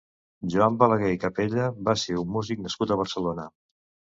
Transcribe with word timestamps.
Juan 0.53 0.77
Balaguer 0.83 1.11
i 1.17 1.19
Capella 1.25 1.67
va 1.91 1.95
ser 2.07 2.17
un 2.25 2.33
músic 2.39 2.65
nascut 2.67 2.95
a 2.95 2.99
Barcelona. 3.03 3.47